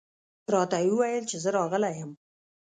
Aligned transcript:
راته 0.53 0.77
یې 0.83 0.89
وویل 0.91 1.23
چې 1.31 1.37
زه 1.43 1.49
راغلی 1.57 1.91
یم. 1.99 2.11